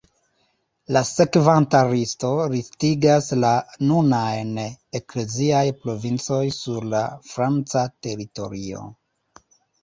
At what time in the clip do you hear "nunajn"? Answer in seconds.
3.89-4.57